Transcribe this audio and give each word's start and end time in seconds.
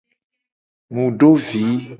Mu 0.93 1.05
do 1.19 1.31
vi. 1.45 1.63